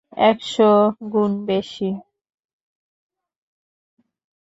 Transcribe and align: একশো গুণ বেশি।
একশো 0.23 0.69
গুণ 1.11 1.31
বেশি। 1.45 1.89